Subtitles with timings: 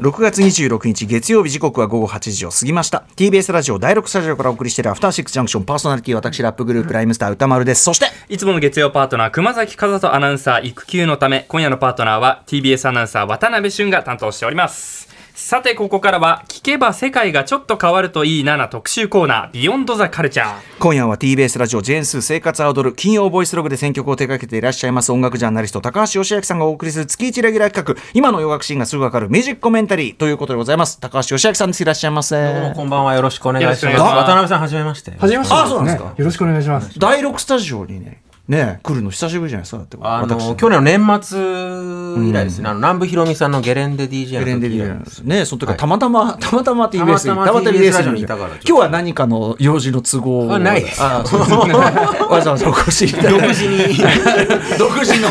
[0.00, 3.04] 6月26日月曜日時刻は午後8時を過ぎました。
[3.14, 7.84] TBS ラジオ第6スタジオからお送りしているアフターシックスジャンクションパーソナリティ私ラップグループライムスター歌丸です。
[7.84, 15.11] そしていつもの月曜パートナー、熊崎和人アナウンサー、育休のため、今夜のパートナーは TBS アナウンサー、渡辺俊が担当しております。
[15.52, 20.48] さて、ここからは、聞けば世界がちょっと変わるといいなな特集コーナー、ビヨンドザカルチャー。
[20.78, 33.84] 今夜は TBS ラジオジェーンスー生活アウドル金曜ボイスログで選曲を手掛けていらっしゃいます音楽ジャーナリスト高橋義明さんがお送りする月一レギュラー企画今の洋楽シーンがすぐわかるミュージックコメンタリーということでございます高橋義明さんですいらっしゃいませどうもこんばんはよろしくお願いします。
[33.84, 35.10] よろしくお願いします渡辺さんはじめまして。
[35.10, 36.04] はじめましてあそうなんですか？
[36.16, 36.98] よろしくお願いします。
[36.98, 40.48] 第6スタジオにねね来るの久しぶりじゃないですかだってあ私。
[40.48, 41.40] の去年の年末
[42.28, 42.68] 以来ですね。
[42.68, 51.00] あの南部ひろみさんのゲレンデ DJ のゲレンデ時以来でねその時はたまたま、たまたま TBS にたまたま TBS ラジオにいたから今日は何かの用事の都合あないです。
[51.02, 51.40] あそう
[52.30, 53.40] わざわざお越しいただいて。
[53.40, 53.76] 独自に。
[54.78, 55.28] 独自の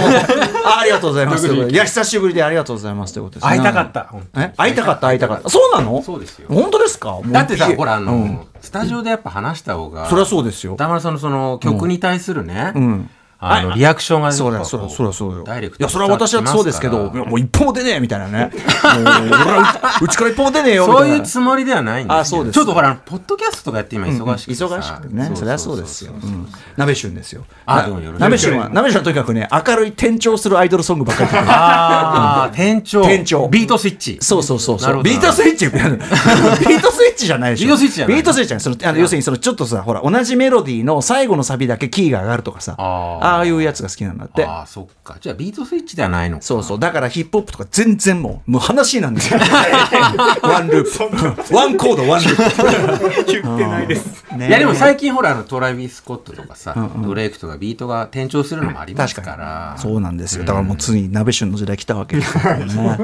[0.66, 1.48] あありがとうございます。
[1.48, 3.50] いや久しぶりでありがとうございますということですね。
[3.50, 4.10] 会いたかった。
[4.38, 5.50] え会いたかった会いたかった。
[5.50, 6.02] そうなの？
[6.02, 6.48] そうですよ。
[6.50, 7.18] 本当ですか？
[7.28, 10.10] だってさ、ほらあの、うんスタジオでやっぱ話した方が。
[10.10, 13.10] そりゃそうですよ田村さんのその曲に対するね、ん
[13.44, 15.44] あのリアクションがそうだそうだよ、そうだよ。
[15.44, 18.52] ダイレクトいや、それは私はそうですけど、もう一歩も出ねえみたいなね。
[18.54, 20.86] もう俺はうちから一歩も出ねえよ。
[20.86, 25.32] そういうつもりではないんですけどあそうですちょっとほらポッドキャストとかやって今忙しくてさ、忙しくてね。
[25.34, 26.14] そりゃそうですよ。
[26.14, 26.48] うん
[26.78, 27.44] 鍋旬ですよ。
[27.66, 33.04] 鍋旬は、鍋旬はとにかくね、明るい転調するアイドルソングばっかりああ、店長。
[33.04, 34.18] 店長ビートスイッチ。
[34.22, 35.04] そうそうそうそう。
[35.04, 37.68] ビートスイッチ ビートスイッチじゃないでしょ。
[37.68, 38.62] ビートスイッチじゃないビートスイッチじゃない。
[38.62, 44.46] そのあの要するにそのちょっとさ、ほら、同じメロディーの最後のサビだけキーが上がるとかさ、あーああいうやつが好きなんだって。
[44.46, 45.18] ああ、そっか。
[45.20, 46.42] じゃあビートスイッチではないのか。
[46.44, 46.80] そうそう。
[46.80, 49.40] だからヒップホップとか全然もう、もう話なんですよ。
[50.44, 51.56] ワンループ。
[51.56, 53.32] ワンコード、ワンループ。
[53.32, 54.26] 言ってないです。
[54.36, 59.36] ねいやでも最近ほらあのトラビス・スコットとかさ、ドレイクとかビートが転調するのもあります確か。
[59.36, 59.82] からに。
[59.82, 60.46] そうなんですよ。
[60.46, 62.98] だからもうついに鍋旬の時代来たわけです よね。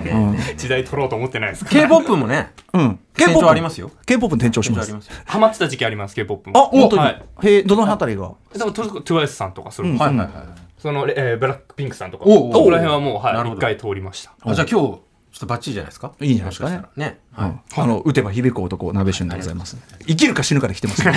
[0.00, 2.98] ね時代取ろうと思ってないですえ K-POP もね、うん。
[3.16, 3.90] 転調ありますよ。
[4.06, 4.90] K-POP に転調します。
[4.90, 5.24] 転調ありますよ。
[5.26, 6.58] ハマってた時期あります、K-POP も。
[6.58, 7.02] あ、本当に。
[7.02, 7.22] はい。
[7.42, 8.32] へえ、どのあたりが？
[8.52, 10.36] でも、トゥワイスさんとか、それこそはいはいはい。
[10.78, 14.32] その、えーブラックピンクさんとか、おうおうそこら辺はもう、はい、なるほど一回通りました。
[14.42, 14.98] あじゃあ今日
[15.34, 16.12] ちょっとバッチリじゃないですか？
[16.20, 17.18] いいんじゃないですかねもししたらね。
[17.32, 17.60] はい。
[17.80, 19.76] あの、打てば響く男、鍋旬でございます。
[20.06, 21.02] 生きるか死ぬかで来てます。
[21.04, 21.10] だ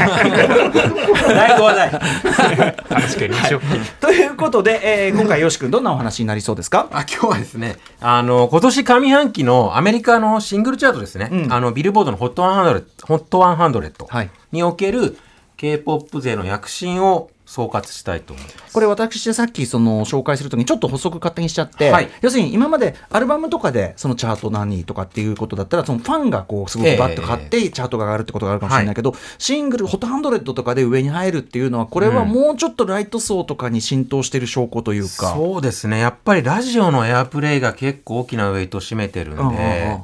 [1.53, 1.91] いぶ話題。
[2.89, 3.61] 楽しくやりましょう。
[3.99, 6.87] ということで、えー今回よし君どんなお話になりそうですか？
[6.91, 15.17] あ今日はですね、あの、今年上半期のアメリカのシングルチャートですね、あの、ビルボードの HOT100、HOT100 はいにおける
[15.57, 18.73] K-POP 勢の躍進を総括したいと思います。
[18.73, 35.33] これ私さっきその紹介するときにちょっと補足勝手にしちゃって、はい要するに今までアルバムとかでそのチャート何位とかっていうことだったらそのファンがこうすごくバッと買ってチャートが上がるってことがあるかもしれないけど、シングルホットハンドレッドとかで上に入るっていうのはこれはもうちょっとライト層とかに浸透している証拠というか。
[35.33, 35.99] そうですね。
[35.99, 39.99] やっぱりラジオのエアプレイが結構大きなウェイトを占めてるんうんうんうんで、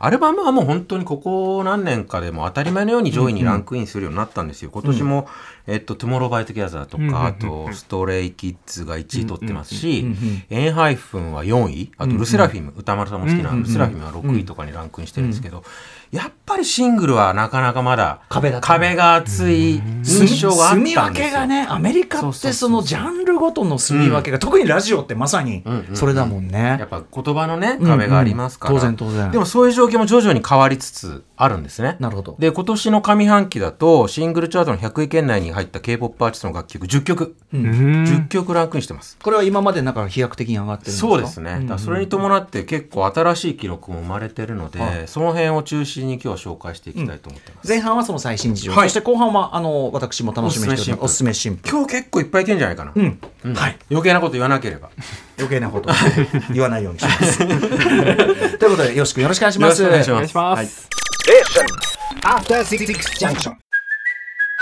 [0.00, 4.70] アルバムはもう本当にここ何年かでも当たり前のように上位にランクインするようになったんですよ。
[4.70, 5.28] 今年も、
[5.66, 10.06] えっと、トゥモローバイトゥギャザーとか、あと、ストレイキッズが1位取ってますし、
[10.50, 15.64] エンハイフンは4位、あと、ルセラフィム、宇多丸さんも好きなルセラフィムは6位とかにランクインしてるんですけど、
[16.10, 21.02] やっぱりシングルはなかなかまだ壁が厚い印象があったんですよ。
[21.02, 28.80] 住み分けがねアメリカってそのジャンルごとの住み分けが、特にラジオってまさにそれだもんね、やっぱ言葉のね壁がありますから、うんうん。
[28.80, 29.30] 当然当然。
[29.30, 31.96] でもそういう状況も徐々に変わりつつあるんですね。
[32.00, 32.36] なるほど。
[32.38, 39.18] で今年の上半期だとシングルチャートの100位圏内に入った k p o p アーティストの楽曲10曲、10曲ランクインしてます。
[39.22, 41.08] これは今までなんか飛躍的に上がってるんですか？
[41.08, 48.88] そうですね、それに伴って結構新しい記録も生まれてるので、その辺を中心に今日は紹介していきたいと思ってます、前半はその最新事情、はい。
[48.88, 53.20] そして後半はあの私も楽しみにしておすすすめ新婦今日結構いっぱいいけんじゃないかな、うん。
[53.44, 53.54] うん。
[53.54, 53.78] はい。
[53.90, 54.90] 余計なこと言わなければ。
[55.38, 55.90] 余計なこと
[56.52, 57.38] 言わないようにします。
[58.58, 59.82] ということでよろしくよろしくお願いします。
[59.82, 60.52] よろしくお願いします。
[60.52, 60.68] お願い。
[60.68, 61.98] します。
[62.22, 62.86] After Six
[63.18, 63.67] Junction.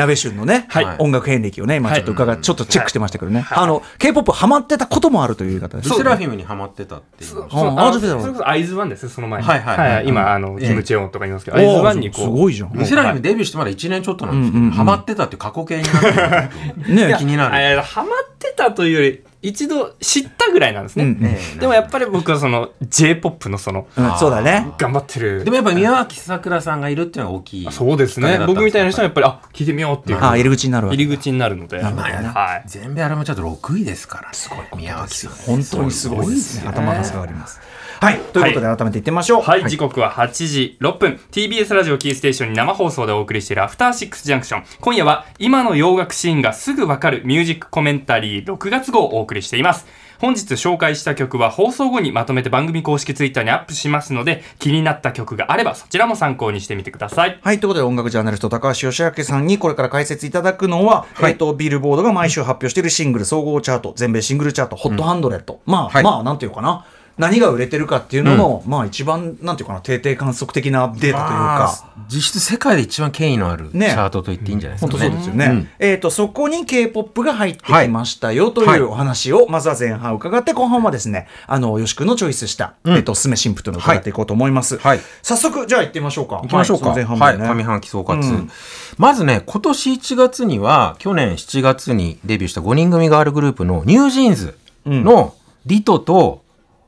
[0.00, 0.96] ラベシュンのね、はい。
[0.98, 5.90] 音楽遍歴をね、今ちょっと伺っ、はいちょっとチェックしてましたけどね、あの、K-POP ハマってたこともあるという言い方です。
[5.90, 7.30] ルセラフィムにハマってたっていう。
[7.30, 7.68] あそう。
[7.68, 9.46] あーそれこそアイズワンですよその前に。
[9.46, 10.06] はいはいはい。
[10.08, 10.68] 今あのええ。
[10.68, 12.24] キム・チェオンとか言いますけど、アイズワンにこう。
[12.24, 12.72] すごいじゃん。
[12.72, 17.56] ルセラフィムデビューしてまだ1年ちょっとなんですけど、ハマってたっていう過去形になってるね気になる。
[17.56, 24.72] えーハマってたというより一度知ったぐらいなんですね、うんでもやっぱり僕はその j p o p のそのうんそうだね。
[24.78, 25.44] 頑張ってる。
[25.44, 27.72] でもやっぱ宮脇さくらさんがいるっていうのが大きい。
[27.72, 28.40] そうですね。
[28.46, 30.18] 僕みたいな人はやっぱりあ聞いてみようっていう。
[30.18, 30.96] あ、入り口になるわけ。
[30.96, 32.32] 入り口になるので、まあやな。
[32.32, 35.32] はい、全米アルバムチャート6位ですから、すごい宮脇さん。
[35.32, 36.68] 本当にすごいですね。
[36.68, 37.60] 頭が下がります。
[38.00, 38.18] はい。
[38.18, 39.42] ということで改めて言ってみましょう。
[39.42, 41.20] はい、時刻は8時6分。
[41.30, 44.64] TBS ラジオキーステーションに生放送でお送りしているアフターシックスジャンクション。
[44.80, 49.86] 今夜は今の洋楽シーンがすぐわかるミュージックコメンタリー6月号をお送りしています
[50.20, 57.60] 本日紹介した曲は放送後にまとめて番組公式ツイッターにアップしますので気になった曲があればそちらも参考にしてみてくださいはい。
[57.60, 65.60] ということで、音楽ジャーナリスト、高橋義明さんにこれから解説いただくのは、えっと、ビルボードが毎週発表しているシングル総合チャート、全米シングルチャート、ホットハンドレット。
[65.66, 66.84] まあ、はいまあ、なんていうかな。
[67.20, 75.10] 何が売れてるかっていうのの、まあ一番、なんていうかな、定定観測的なデータというか、まあ実質世界で一番権威のあるチねャートと言っていいんじゃないです本かね。
[75.10, 75.46] 当そうですよね。
[75.46, 84.78] うんえっ、と、そこに K-POP が入ってきましたよとはいいうお話を、まずは前半伺って、後半はですね、あの、よし君のチョイスした、えっ、と、おすすめ新婦というのを伺っていこうと思います。
[84.78, 86.36] はい早速、じゃあ行ってみましょうか。
[86.36, 86.94] 行きましょうか。
[86.94, 87.18] 前はい。
[87.18, 87.48] 半分ね。
[87.48, 88.50] 上半期総括、うん
[88.98, 95.34] まずね、今年1月には、去年7月にデビューした5人組ガールグループのニュージーンズの
[95.64, 96.42] Ditto と、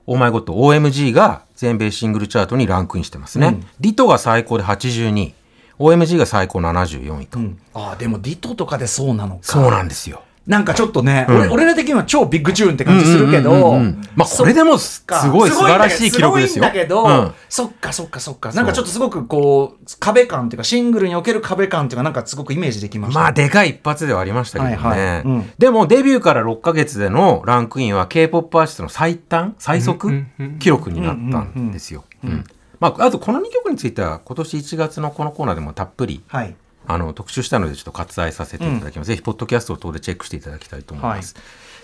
[0.06, 3.60] Oh My God OMG が全米シングルチャートにランクインしてますね。
[3.80, 5.34] Ditto が最高で82位、
[5.78, 7.38] OMG が最高74位と。
[7.74, 9.40] ああ、でも、 Ditto とかでそうなのか。
[9.42, 10.22] そうなんですよ。
[10.46, 13.78] なんかちょっとね、うん俺俺ら的には超ビッグチューンって感じするけど、
[14.16, 18.50] まあこれでもすごい素晴らしい記録ですよすごいんだけど、うんそっかそっかそっか。
[18.52, 23.20] なんかちょっとすごくこう、壁感っていうか、シングルにおける壁感っていうか、なんかすごくイメージできました。
[23.20, 24.76] まあ、でかい一発ではありましたけどね。
[24.76, 30.24] はいはいうんでも、デビューから6ヶ月でのランクインは K-POP アーティストの最短、最速
[30.58, 32.04] 記録になったんですよ。
[32.24, 32.44] うん
[32.80, 36.56] まあ、あと、この2曲については、今年1月のこのコーナーでもたっぷり、はい。
[36.86, 39.08] あの、特集したので、ちょっと割愛させていただきます。
[39.08, 41.36] ぜひ、ポッドキャスト等でチェックしていただきたいと思います。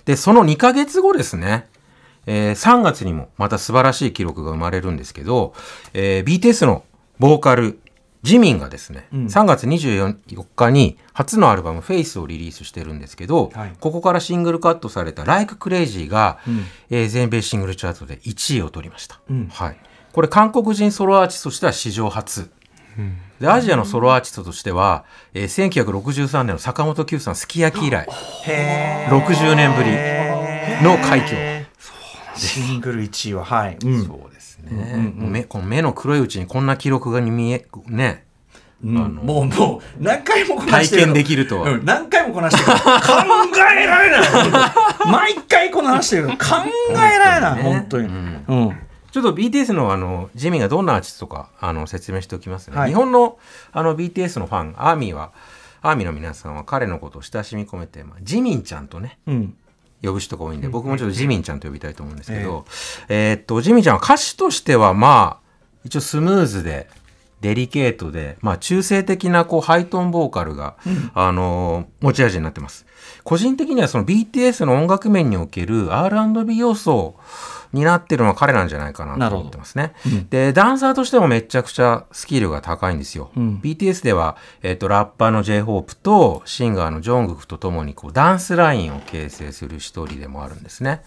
[0.05, 1.69] で、その2ヶ月後ですね、
[2.27, 5.55] えー3月にもまた素晴らしい記録が生まれるんですけど、
[5.95, 6.85] えー BTS の
[7.19, 7.81] ボーカル、
[8.23, 13.73] ジミンがですね、3月24日に初のアルバム「フェイスをリリースしてるんですけど、はい。
[13.81, 16.39] ここからシングルカットされた「Like Crazy が」
[16.91, 19.77] えー全米シングルチャートで1位を取りました、はい、
[20.12, 22.50] これ韓国人ソロアーティストとしては史上初
[23.40, 25.05] でアジアのソロアーティストとしては、
[25.35, 28.08] えー1963年の坂本九さんすき焼き以来
[29.11, 29.90] 60年ぶり
[30.82, 31.67] の快挙。
[32.37, 33.76] シングル1位は、はい。
[33.82, 34.06] うん。
[34.06, 38.25] そうですね、目この目の黒いうちにこんな記録が見えね。
[38.81, 41.70] もう、もう、何回もこなして体験できるとは。
[41.70, 42.82] うん、何回もこなしてる考
[43.75, 44.31] えられない。
[45.11, 46.35] 毎回こなしてる考
[46.90, 48.06] えられない、本当に。
[48.06, 48.79] うん。
[49.23, 52.91] ちょっと BTS のあのジミーがどんなアーティストかあの説明しておきますね、はい。
[52.91, 53.38] 日本の
[53.73, 55.32] あの BTS のファンアーミーは
[55.82, 59.56] アーミーの皆さんは彼のことを親しみ込めて、まあ、ジミンちゃんとねうん。
[60.03, 62.65] 呼ぶ人が多いんで、僕もちょっとジミンちゃんと呼びたいと思うんですけど、
[63.09, 65.49] えーっと、ジミンちゃんは歌手としては、まあ、
[65.85, 66.88] 一応スムーズで、
[67.40, 70.76] デリケートで、まあ、中性的な、こう、ハイトーンボーカルが、
[71.14, 72.87] あのー持ち味になってます。
[73.25, 77.14] 個人的にはその BTS の音楽面における R&B 要素に
[77.72, 79.94] なってるのは彼なんじゃないかなと思ってますね。
[80.30, 83.30] で、ダンサーとしてもめちゃくちゃスキルが高いんですよ。
[83.37, 91.02] BTS では、えっ、と、ラッパーの J-HOPE とシンガーのジョングクと共にこうダンスラインを形成する一人でもあるんですね。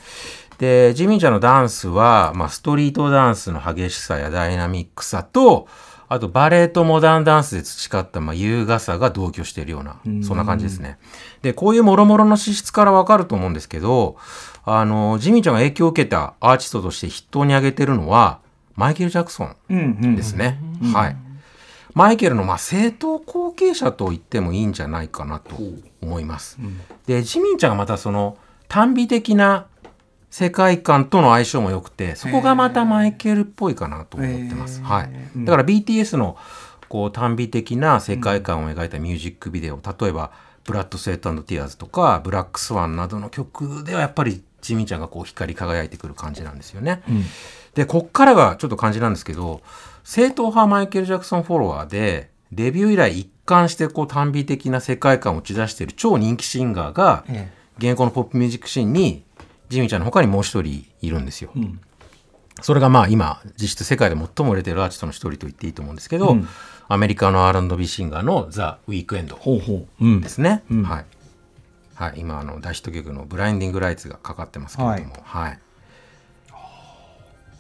[0.58, 5.68] で、ジミンちゃんのダンスは、まあ、ストリートダンスの激しさやダイナミックさと、
[6.08, 11.00] あとバレエとモダンダンスで培った、まあ、優雅さが同居しているような、そんな感じですね。
[11.42, 14.18] で、こういう諸々の資質からわかると思うんですけど、
[14.64, 18.40] あの、ジミンちゃんが影響を受けたアーティストとして筆頭に挙げてるのは、
[18.76, 20.60] マイケル・ジャクソンですね。
[20.94, 21.18] はい。
[21.94, 25.56] マイケルのまあ正統後継者と言ってもいいんじゃないかなと
[26.02, 26.58] 思います。
[27.06, 28.38] で、ジミンちゃんがまたその
[28.68, 29.68] 短美的な
[30.30, 34.82] 世界観との相性も良くて、そこがまたマイケルっぽいかなと思ってます。
[34.82, 35.12] はい。
[35.36, 36.38] だから BTS の
[36.88, 40.32] こう短美的な世界観を描いたミュージックビデオ、例えば
[40.64, 47.02] ブラッド・スウェットティアーズとかブラック・スワンなどの曲ではやっぱりジミンちゃんがこう光り輝いてくる感じなんですよね。
[47.76, 49.62] で、こっからがちょっと感じなんですけど、
[50.04, 57.24] 正統派マイケル・ジャクソンフォロワーで、デビュー以来一貫してこう短美的な世界観を打ち出している超人気シンガーが、
[57.78, 59.24] 現行のポップミュージックシーンに
[59.70, 61.52] ジミーちゃんの他にもう一人いるんですよ。
[62.62, 66.48] それがまあ今実質世界で最も売れてるアーティストの一人と言っていいと思うんですけど、うん。
[66.88, 69.40] アメリカの R&B シンガーのザ・ウィークエンド
[70.20, 70.84] ですね、うん。
[70.84, 71.06] はい、
[71.96, 75.60] はい、今あの大ヒット曲の「ブラインディング・ライツ」がかかってますけれどもはい、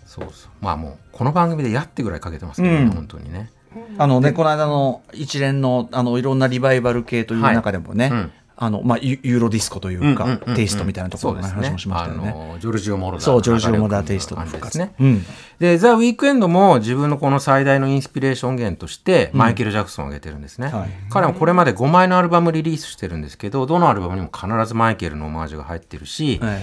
[0.06, 0.52] そうそう。
[0.62, 2.92] まあもうこの番組でやってぐらいかけてますけどね、うん。
[2.92, 3.52] 本当にね。
[3.98, 8.32] あのね、この間の一連のあのいろんなリバイバル系という中でもね、はいうん
[8.63, 12.30] あのまあ、ユユーロディスコというか、うんうんうんうんテイストみたいなところの話もしましたよね。
[12.30, 14.94] あのジョルジオ・モロダーそう、ジョルジオ・モロダーテイストの復活ね。
[15.00, 15.25] うん
[15.60, 20.68] で、ザ・ウィークエンドも自分のこの最大のインスピレーション源として、マイケル・ジャクソンを挙げてるんですね。
[20.68, 26.62] はい彼もこれまで5枚のアルバムリリースしてるんですけど、どのアルバムにも必ずマイケルのオマージュが入ってるし、はい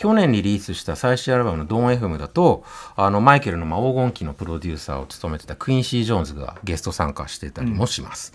[0.00, 2.64] 去年リリースした最新アルバムの「ドン FM」だと
[2.96, 8.32] あのマイケルのまあ黄金期のプロデューサーを務めてたクインシー・ジョーンズがゲスト参加してたりもします。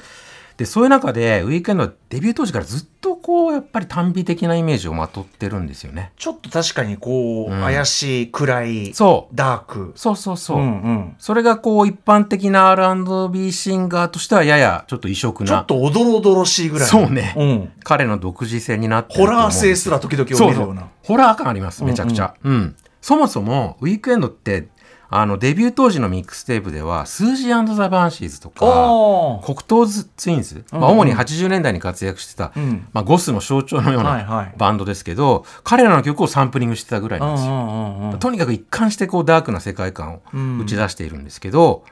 [0.57, 6.13] でそういう中でウィークエンドはデビュー当時からずっとこうやっぱり耽美的なイメージをまとってるんですよね。
[6.15, 9.91] ちょっと確かにこう、うん怪しい、暗い、そうダーク。
[9.95, 10.57] そうそうそう。
[10.59, 15.49] うんうんそれがこう一般的な R&B シンガーとしてはややちょっと異色な。
[15.49, 17.05] ちょっとおどろおどろしいぐらいの。
[17.05, 20.89] そうねうん彼の独自性になってるホラー性すら時々そうそう見るような。
[21.03, 24.67] ホラー感ありますめちゃくちゃ、うんそもそもウィークエンドって
[25.17, 28.65] あのデビュー当時のミックステープではスージー・ザ・バンシーズとか
[29.45, 30.93] 黒糖ツインズ、まあ、うん。
[30.93, 32.87] うん主に80年代に活躍してた、うん。
[32.93, 34.45] まあ、ゴスの象徴のようはいはい。
[34.47, 37.53] なバンドですけど、彼らの曲をサンプリングしてたぐらいなんですよ。
[37.53, 40.21] うんうんうんうんとにかく一貫してこうダークな世界観を
[40.61, 41.83] 打ち出しているんですけど、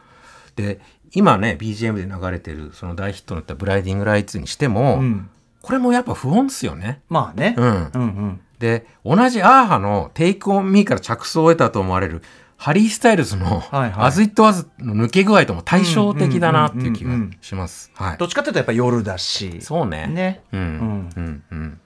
[0.56, 0.80] で
[1.14, 5.30] 今ね BGM で流れてるその大ヒットのった「ブライディング・ライツ」にしても、うん。
[5.62, 7.02] これもやっぱ不穏ですよね。
[7.10, 7.56] まあね。
[7.58, 7.66] うん。
[7.66, 8.40] うんうん。
[8.60, 12.22] で同じアーハの「テイクオンミーから着想を得たと思われる
[12.64, 17.92] ハリー・スタイルズの「はいはいアズ・イット・ワズ」の抜け具合とも対照的だなっていう気がします。
[17.94, 19.60] はいどっちかっていうとやっぱ夜だし。
[19.60, 20.08] そうね。
[20.08, 20.44] ね。
[20.54, 20.62] うん。
[20.62, 21.44] んうん。
[21.52, 21.80] うん。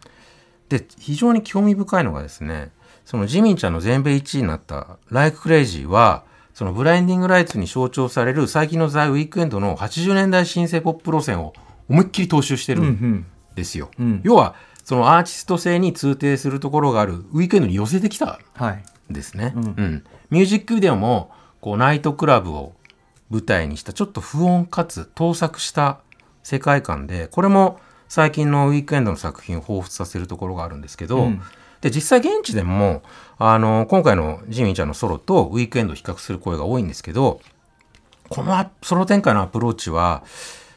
[0.69, 2.69] で、非常に興味深いのがですね、
[3.05, 11.53] そのジミンちゃんの全米1位になった「Like Crazy」は、そのブラインディング・ライツに象徴される最近のザ・ウィークエンドの80年代シンセポップ路線を
[11.89, 13.89] 思いっきり踏襲してるうんうんんですよ。
[13.97, 14.53] うん要は、
[14.83, 18.83] そのアーティスト性に通底するところがあるウィークエンドに寄せてきたはい。
[19.09, 19.65] ですね、ううん。
[19.65, 22.73] んミュージックビデオもこうナイトクラブを
[23.29, 25.99] 舞台にしたちょっと不穏かつ盗作した
[26.43, 31.41] 世界観でこれも最近のウィークエンドの作品を彷彿させるところがあるんですけど、うん。
[31.81, 33.03] で実際現地でも
[33.37, 37.39] あの今回のジミーちゃんのソロとウィークエンドを比較する声が多いんですけど
[38.29, 40.23] このアソロ展開のアプローチは、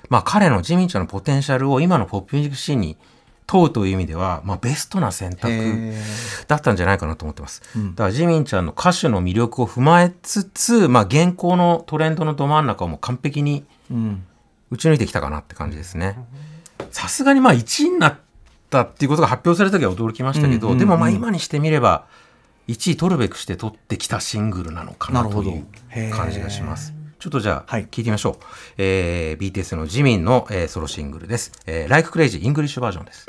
[0.08, 2.96] まあ、彼のジミーちゃんのポテンシャルを今のポップミュージックシーンに
[3.50, 5.92] 問うという意味では、まあ、ベストな選択へ
[6.46, 7.62] だったんじゃないかなと思ってます。
[7.74, 14.24] うんだからジミンちゃんの歌手の魅力を踏まえつつ、まあ、現行のトレンドのど真ん中をもう完璧にうん。
[14.70, 16.16] 打ち抜いてきたかなって感じですね。
[16.92, 18.18] さすがにまあ1位になっ
[18.70, 22.06] たっていうことが発表された時は驚きましたけど、うんうんうんでもまあ今にしてみれば
[22.68, 26.94] 1位取るべくして取ってきたシングルなのかなという感じがします。
[27.18, 28.44] ちょっとじゃあはい聞いてみましょう。
[28.78, 31.52] えー BTS のジミンの、えーソロシングルです。
[31.66, 33.26] えー、Like Crazy イングリッシュバージョンです。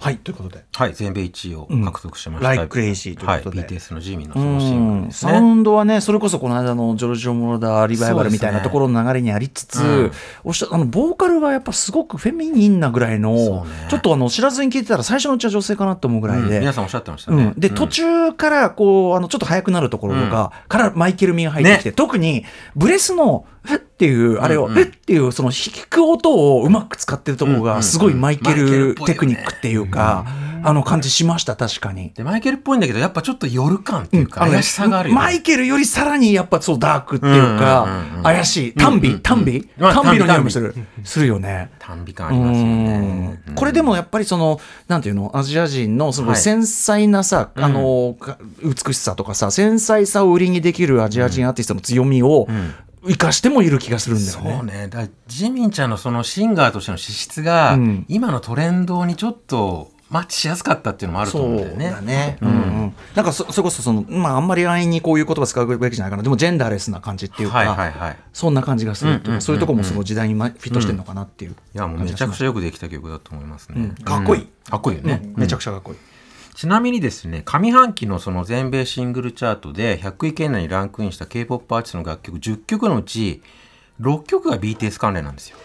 [0.00, 0.64] はい、ということで。
[0.74, 2.48] はい、全米1位を獲得しました。
[2.48, 5.32] Like Crazy ということではい、BTS のジミンのうソロシングルん、ですね。
[5.32, 16.56] サウンドはね、それこそこの間のジョルジオ・モロダーリバイバルみたいなところの流れにありつつ、うんおっしゃあのボーカルがやっぱすごくフェミニンなぐらいの、ちょっとあの知らずに聞いてたら最初のうちは女性かなと思うぐらいで。
[16.56, 17.52] うん皆さんおっしゃってましたね。
[17.54, 24.74] うん、で、途中からこうあのちょっと速くなるところとか、からマイケル・ミが入ってきて、特にブレスの「ふっ」っていうあれを「うんうん。
[24.76, 30.24] ふっ」っていうその弾く音をうまく使ってるところがすごいマイケルテクニックっていうか、
[30.62, 32.12] あの感じしました確かに。
[32.14, 35.20] でマイケルっぽいんだけどやっぱちょっと夜感っていうか、怪しさがあるよね。
[35.20, 38.70] マイケルよりさらにやっぱそうダークっていうか、怪しい。
[38.70, 39.00] うんうんうん。
[39.00, 40.74] 短美短美まあ短美の匂いもする。
[41.02, 41.70] するよね。
[41.80, 43.40] 短美感ありますよね。
[43.48, 43.54] うん。
[43.54, 45.32] これでもやっぱりそのなんていうの？
[45.34, 46.36] アジア人のそのはい。
[46.38, 52.46] 繊細なさ、あのか美しさとかさ繊細さを売りにできるアジア人アーティストの強みを
[53.06, 54.56] 生かしてもいる気がするんだよね。
[54.58, 54.88] そうね。
[54.88, 61.96] だジミンちゃんのそのシンガーとしての資質が、うん今のトレンドにちょっとマッチしやすかったっていうのもあると思うんだよね。
[62.02, 62.38] ね。
[62.42, 62.94] うんうん。
[63.14, 66.22] なんかそそれこそそのまああんまり安易にこういう言葉使うべきじゃないかな。
[66.22, 68.16] でもジェンダーレスな感じっていうか、はいはいはい。
[68.32, 71.52] そんな感じがするうんうんうんうんそういうとこもすごい時代にまフィットしてるのかなっていう。
[71.52, 73.76] いやもうめちゃくちゃよくできた曲だと思いますね。
[73.76, 75.32] うんかっこいいうんかっこいいよね。
[75.36, 75.98] めちゃくちゃかっこいい。
[76.54, 83.42] ちなみにですね、上半期のその全米シングルチャートで100位圏内にランクインした K-POP アーティストの楽曲10曲のうち
[84.00, 85.58] 6曲が BTS 関連なんですよ。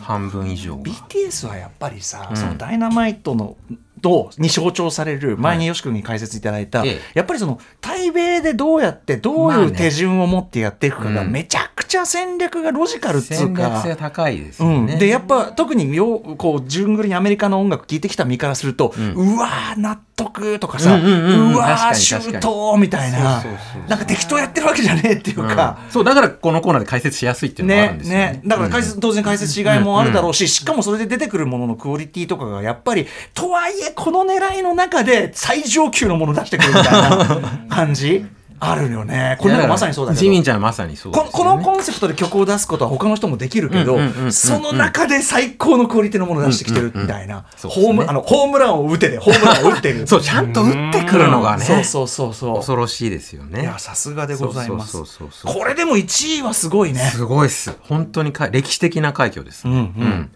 [0.00, 0.82] 半分以上が。
[0.82, 3.56] BTS はやっぱりさ、うんそのダイナマイトの
[4.00, 13.96] とに象徴される前によし君に解説いただいた、ええやっぱりその対米でどうやってどういう手順を持ってやっていくかがうんめちゃくちゃ戦略がロジカルっつう戦略性か。
[13.96, 14.86] 高いですうん。
[14.86, 21.48] でやっぱ特によこう順繰りにアメリカの音楽聴いてきた身からすると、ううんわーなっ得とかさ、ううんうんうん。
[21.50, 23.40] うんわー、シュートみたいな。
[23.40, 25.90] そうそうそう、なんか適当やってるわけじゃねえっていうか、うん。
[25.90, 28.24] そうだからこのコーナーで解説しやすいっていうのがあるんねですよね。
[28.32, 38.26] ね、だから解説、当然解説しがいもあるだろうし、しかもそれで出てくるもののクオリティとかがやっぱりとはいえこの狙いの中で最上級のもの出してくるみたいな感じ
[38.60, 39.36] あるよね。
[39.40, 40.20] これなんかまさにそうだけど。
[40.20, 41.18] ジミンちゃんはまさにそうね。
[41.18, 43.98] ここのコンセプトで曲を出すことは他の人もできるけど、
[44.30, 50.06] その中で最高のクオリティのものを出してきてるみたいな、ホームあのホームランを打てでホームランを打ってる。
[50.08, 52.56] そうちゃんと打ってくるのがねそうそうそうそう。
[52.56, 53.62] 恐ろしいですよね。
[53.62, 54.92] いやさすがでございます。
[54.92, 55.62] そうそうそうそう。
[55.62, 57.00] これでも1位はすごいね。
[57.00, 57.76] すごいっす。
[57.82, 59.78] 本当にか歴史的な快挙です、うんうん。
[59.78, 60.30] うん。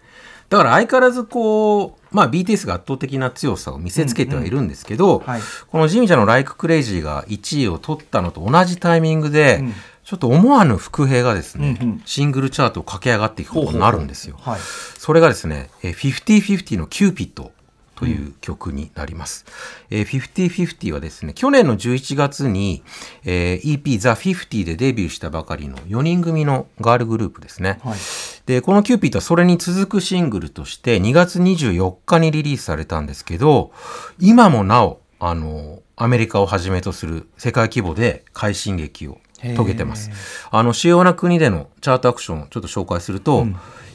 [0.48, 5.40] だから相変わらずこう、まあ、BTS が圧倒的な強さを見せつけてはいるんですけど、はい。
[5.70, 9.74] このジミンちゃんの「Like Crazy」が1位を取ったのと同じタイミングで、うん。
[10.04, 12.02] ちょっと思わぬ伏兵がですね、うんうん。
[12.06, 14.36] シングルチャートを駆け上がっていくことになるんですよ。
[14.40, 14.60] はい。
[14.96, 17.52] それがですね、えー50-50のキューピッド
[17.98, 19.44] という曲になります。
[19.90, 22.84] えー50-50はですね、去年の11月に、
[23.24, 27.80] えー EP The 50でデビューしたばかりの4人組のガールグループですね。
[27.82, 27.98] はい
[28.46, 33.72] で、このキューピッドはそれに続くシングルとして2月24日にリリースされたんですけど、
[34.18, 40.10] 今もなお、あの、アメリカをはじめとする世界規模で快進撃を遂げてます。
[40.50, 43.46] あの、主要な国でのチャートアクションをちょっと紹介すると、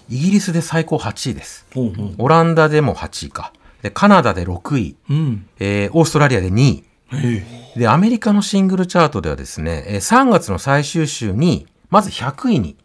[0.10, 1.66] イギリスで最高8位です。
[1.74, 3.54] ほうほうオランダでも8位か。
[3.84, 4.96] で、カナダで6位。
[5.10, 6.84] うんえーオーストラリアで2位。
[7.78, 12.76] で、アメリカのシングルチャートではですね、えー3月の最終週に、まず100位に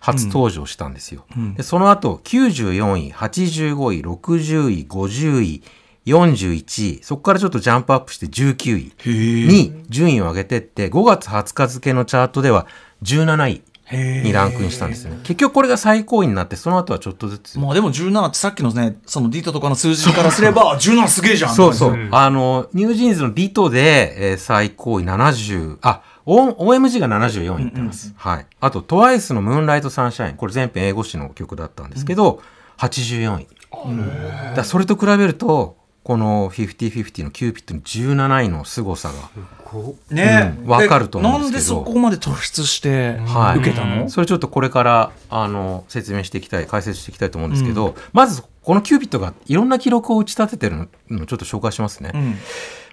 [0.00, 1.24] 初登場したんですよ。
[1.56, 5.62] でその後、94位、85位、60位、50位、
[6.06, 12.66] 41位、そこからちょっとジャンプアップして19位に順位を上げてって、5月20日付のチャートでは
[13.02, 15.20] 17位にランクインしたんですよね。
[15.22, 17.58] 結局これが最高位になって、その後はちょっとずつ。
[17.58, 22.08] まあでも17ってさっきのねその Ditto とかの数字からすれば17すげえじゃんそうそう。
[22.12, 28.12] あの、ニュージーンズの Ditto で、えー最高位70、あ、O- OMG が74位いってます。
[28.16, 28.46] はい。
[28.60, 30.36] あと、トワイスの Moonlight Sunrise。
[30.36, 32.42] これ全編英語詞の曲だったんですけど、
[32.78, 33.46] 84位。
[34.54, 35.77] だそれと比べると、
[36.08, 39.28] この50-50のキューピットの17位の凄さが、
[40.10, 40.54] ね。
[40.58, 41.74] うんわかると思うんですけど。
[41.74, 43.58] なんでそこまで突出してはい。
[43.58, 52.12] 受けたの、それちょっとこれからあの説明していきたい解説していきたいと思うんですけど、まずこのキューピットがいろんな記録を打ち立ててるのをちょっと紹介しますね。
[52.14, 52.36] うん。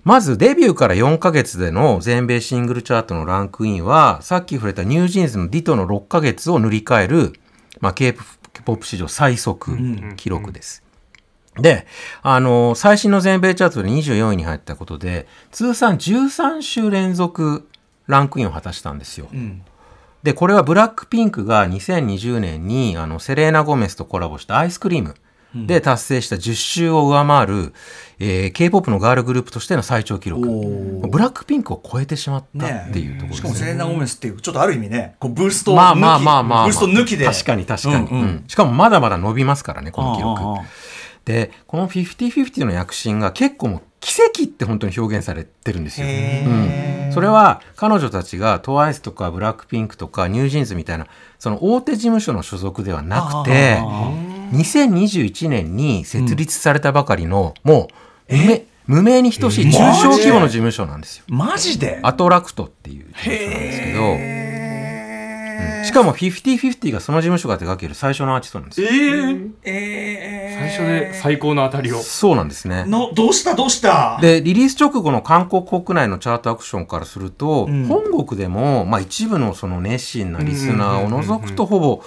[0.03, 7.31] まずデビューから4ヶ月での全米シングルチャートのランクインはさっき触れたニュージーンズの Ditto の6ヶ月を塗り替える、
[7.79, 9.77] まあ、K-POP 史上最速
[10.17, 10.84] 記録です。
[11.59, 11.87] で、
[12.21, 17.67] あの、最新の全米チャートで24位に入ったことで、通算13週連続
[18.07, 19.27] ランクインを果たしたんですよ。
[19.33, 19.61] ん。
[20.23, 25.15] で、これはブラックピンクが2020年にあのセレーナ・ゴメスとコラボしたアイスクリーム
[25.55, 27.73] で達成した10週を上回る、
[28.19, 30.47] えー K-POP のガールグループとしての最長記録。
[31.07, 33.35] ブラックピンクを超えてしまったっていうところですね。
[33.35, 37.25] しかもセレナ・ゴメスっていうちょっとある意味ねこうブースト抜きまあまあまあまあ、まあ、ブースト抜きで。
[37.25, 38.21] 確かに確かに、うんうん。
[38.21, 38.43] うん。
[38.47, 40.41] しかもまだまだ伸びますからねこの記録
[41.25, 46.09] でこの50-50の躍進が結構もう奇跡って本当に表現されてるんですよ、う
[47.09, 51.07] ん、それは彼女たちが TWICE とかブラックピンクとかニュージーンズみたいな
[51.39, 53.79] その大手事務所の所属ではなくて
[54.51, 57.87] 2021年に設立されたばかりの、も
[58.29, 61.25] う無名無名に等しい中小規模の事務所なんですよ。
[61.27, 61.99] マジで？
[62.03, 64.44] アトラクトっていう事務所なんですけど、
[65.79, 65.85] うん。
[65.85, 68.87] しかも50-50がその事務所が手掛ける最初のアーティストなんですよ。
[68.89, 71.97] 最初で最高の当たりを。
[71.97, 72.85] そうなんですね。
[72.85, 73.55] のどうした？
[73.55, 74.17] どうした？
[74.21, 77.85] で、リリース直後の韓国国内のチャートアクションからすると、ん。
[77.87, 82.03] 本国でも、まあ一部のその熱心なリスナーを除くとほぼ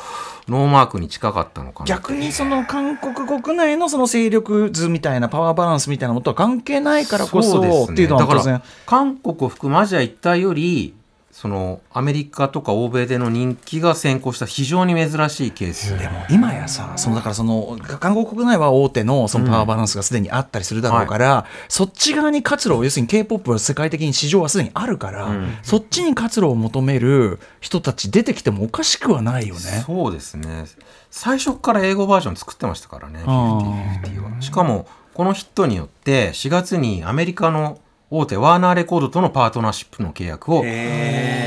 [0.49, 1.87] ノーマークに近かったのかな。
[1.87, 7.93] 逆にその韓国国内のその勢力図みたいなパワーバランスみたいなものとは関係ないからこそそうですね。
[7.93, 8.55] っていうのは当然。
[8.55, 10.95] だから韓国を含むアジア一帯より
[11.41, 15.97] そのアメリカとか欧米での人気が先行した非常に珍しいケース。
[15.97, 25.29] でも今やさそのだからその韓国国内は大手のそのパワーバランスがすでにあったりするだろうから、そっち側に活路を要するに k p o p は世界的に市場はすでにあるから、
[25.63, 29.61] そっちに活路を求める人たち出てきてもおかしくはないよね。
[29.87, 30.65] そうですね。
[31.13, 33.61] 最初から英語バージョン作ってましたからねあ
[34.05, 34.43] 50-50は。
[34.43, 37.79] しかもこのヒットによって4月にアメリカの
[38.11, 40.65] 大手ワーナーレコードとのパートナーシップの契約を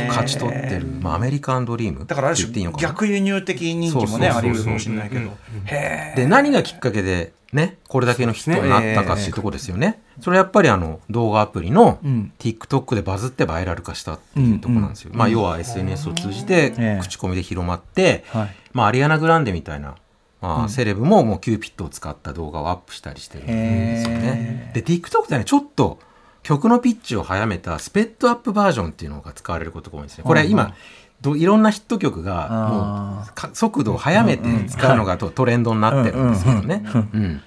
[0.10, 2.90] 勝ち取ってる、まあ、アメリカンドリームだからあるって言っていい種のかな。
[2.90, 5.32] 逆輸入的人気もねあり得るかもしれないけど。
[5.66, 10.02] へで何がきっかけでねこれだけのヒットになったかっていうところですよね。
[10.22, 12.32] それやっぱりあの動画アプリのうん。
[12.38, 15.12] TikTok でバズってバイラル化したっていうところなんですよ。
[15.16, 17.00] まあ要は SNS を通じてええ。
[17.02, 18.56] 口コミで広まって、はい。
[18.74, 19.96] まあアリアナ・グランデみたいな
[20.42, 24.72] まあセレブももうキューピッドを使った動画をアップしたりしてるんですよね。
[24.76, 26.00] で TikTok でねちょっと
[26.44, 30.24] 曲のピッチを速めた sped up version っていうのが使われることが多いんですね。
[30.24, 30.74] これ今
[31.22, 36.84] どいろんなヒット曲がもうか速度を速めて使うのがとトレンドになってるんですけどね。
[36.94, 37.42] うん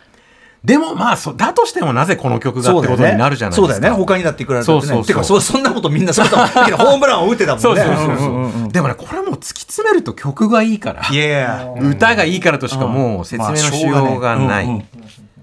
[0.64, 3.74] でもまあそだとしてもなぜこの曲がってことになるじゃないですか。
[3.74, 3.98] そうだよね。
[4.02, 5.07] 他にだっていくらだってねそうそうそう。
[5.07, 14.87] てかそそんなことみんなそ うだホームランを打ってたもんねそうそうそうそう,、でもねこれはもう突き詰めると曲がいいからいや歌がいいからとしかもう説明のしようがない、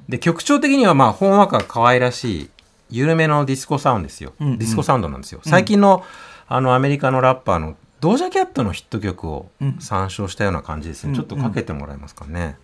[0.09, 2.49] で曲調的にはまあほんわか可愛らしい
[2.91, 5.41] 緩めのディスコサウンドですよ、ディスコサウンドなんですよ。
[5.43, 6.04] 最近の
[6.47, 9.49] あのアメリカのラッパーのドージャキャットのヒット曲を
[9.80, 12.58] 参照したような感じですね、ちょっとかけてもらえますかね、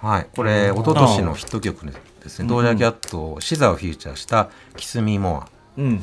[0.00, 0.26] はい。
[0.34, 6.00] これ一昨年のヒット曲ですね、ドージャキャットシザーをフィーチャーした「Kiss Me More」うん。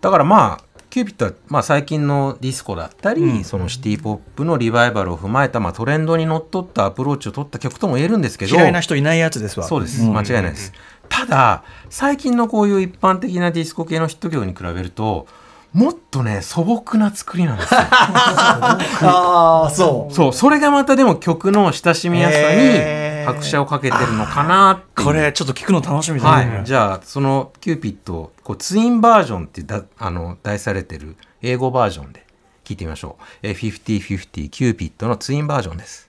[0.00, 9.66] だからまあキューピッドは、まあ、最近のディスコだったり、そのシティ・ポップのリバイバルを踏まえた、まあ、トレンドにのっとったアプローチを取った曲とも言えるんですけど嫌いな人いないやつですわ。
[9.66, 10.72] そうです、間違いないです。
[11.08, 15.26] ただ最近のこういう一般的なディスコ系のヒット曲に比べると
[15.72, 17.80] もっとね素朴な作りなんですよ。
[17.82, 20.14] ああそう。
[20.14, 20.32] そう。
[20.32, 26.56] それがまたでも曲の親しみやすさに拍車をかけてるのかなってこれちょっと聞くの楽しみだね。
[26.56, 32.26] はい、じゃあそのキューピッドこう Twin Version ってだあの題されてる英語バージョンで
[32.64, 33.24] 聞いてみましょう。
[33.42, 36.08] えー、5050キューピッドの Twin Version です。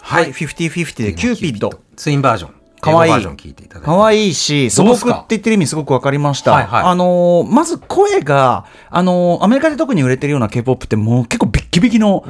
[0.00, 2.54] はい50-50でキューピッドツインバージョン。
[2.80, 3.86] かわいい英語バージョン聞いていただいて。
[3.86, 12.24] 可愛いし素朴って言ってる意味すごく分かりました、はいはいあのーまず声が、あのーアメリカで特に売れてるような K-POP ってもう結構キビキの、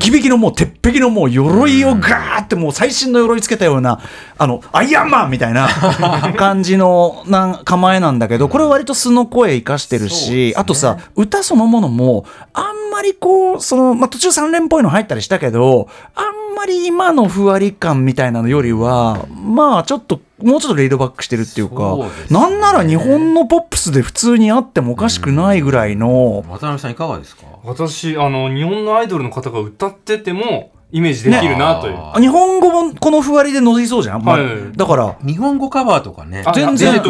[0.00, 4.00] キビキのもう鉄壁のもう鎧をガーってもう最新の鎧つけたような
[4.36, 5.68] あのアイアンマンみたいな
[6.36, 22.10] 感じのなん構えなんだけどこれは割と素の声生かしてるし、あとさ歌そのものもあんまりこうその、まあ、途中3連っぽいの入ったりしたけどあんまり今のふわり感みたいなのよりはまあちょっともうちょっとレイドバックしてるっていうかね。
[22.30, 27.42] なんなら日本のポップスで普通にあってもおかしくないぐらいの、渡辺さんいかがですか？
[27.64, 32.12] 私あの日本のアイドルの方が歌っててもイメージできるなという、ね。
[32.20, 34.72] 日本語もこのふわりで乗りそうじゃん、まあはい。
[34.76, 36.42] だから日本語カバーとかね。
[36.44, 37.00] あ全然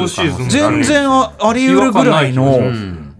[0.48, 2.60] 全然ああり得るぐらいの、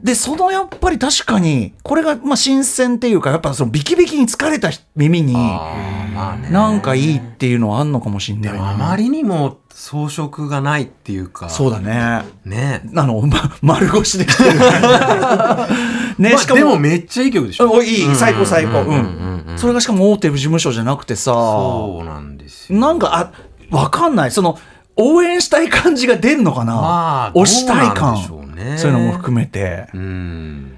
[0.03, 6.51] でそのやっぱり確かにこれがまあ新鮮っていうかやっぱそのビキビキに疲れた耳にあーまあね。
[6.51, 11.49] なんかいいっていうのはあんのかもしれないあまりにも装飾がないっていうか。
[11.49, 12.83] そうだねね。
[12.95, 14.51] あの、ま、丸腰で来てる。
[16.19, 17.71] ね、まあしかも、でもめっちゃいい曲でしょ？
[17.71, 18.83] おいい、最高最高。
[18.83, 19.55] ううん。
[19.57, 22.79] それがしかも大手事務所じゃなくてさ、そうなんですよ。
[22.79, 23.33] なんか、
[23.71, 24.31] あ、わかんない。
[24.31, 24.59] その、
[24.97, 29.89] 応援したい感じが出るのかな、まあ推したい感そういうのも含めて。
[29.95, 30.73] うん。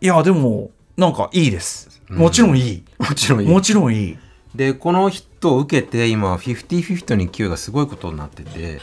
[0.00, 2.00] いや、でも、なんかいいです。
[2.08, 2.84] もちろんいい。
[2.98, 4.16] もちろんいいもちろんいい。
[4.54, 8.80] でこのヒットを受けて今50-50の勢いがすごいことになってて、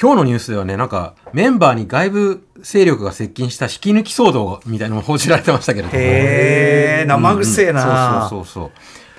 [0.00, 5.98] 今日のニュースではねなんかメンバーに外部勢力が接近した引き抜き騒動みたいなのも報じられてましたけれども。
[5.98, 8.28] へー、生臭えな。
[8.30, 8.70] そうそうそうそう。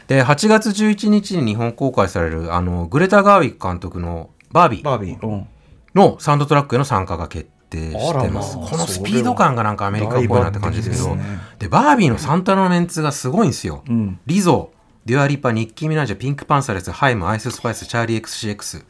[0.08, 5.28] で8月11日に日本公開されるあのグレタ・ガーウィック監督の「バービーバービー。
[5.28, 5.47] うん。」
[5.95, 8.67] のサウンドトラックへの参加が決定してます、まあ。
[8.67, 11.15] このスピード感がなんかアメリカっぽいなって感じですけど。
[11.15, 11.39] ですね。
[11.60, 14.19] でバービーのサントラのメンツがすごいんですよ、ん。
[14.26, 14.71] リゾ
[15.05, 18.83] デュア・リパニッキー・ミナージュピンク・パンサレスハイムアイス・スパイスチャーリー XCX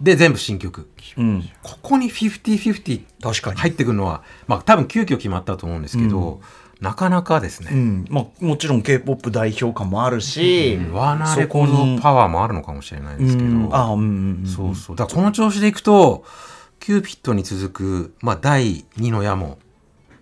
[0.00, 1.48] で全部新曲うん。
[1.62, 3.60] ここに50-50確かに。
[3.60, 6.40] 入ってくるのはまあ多分急遽決まったと思うんですけど、
[6.80, 8.04] なかなかですね、うん。
[8.10, 14.46] まあ、もちろん K-POP 代表感もあるし、ワーナーレコードのパワーもあるのかもしれないですけど、うんあ、うんうんうん。
[14.46, 16.24] そうそうこの調子でいくと
[16.80, 19.58] キューピッドに続く、まあ、第2の矢も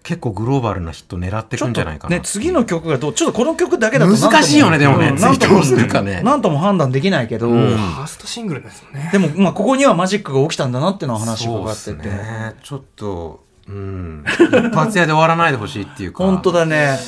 [0.05, 5.09] 結構グローバルなヒット狙ってくんじゃないかなね、次の曲がどうちょっとこの曲だけだと難しいよねでもね。
[5.09, 5.17] うん。
[5.17, 6.21] なんともするかね。
[6.21, 9.09] なんとも判断できないけど、ファーストシングルですもんね。
[9.11, 12.55] でも、まあ、ここにはマジックが起きたんだなっていうのは話伺ってて、すね。
[12.63, 14.25] ちょっとうん。
[14.29, 16.23] 一発屋で終わらないでほしいっていうか。
[16.23, 16.99] 本当だね、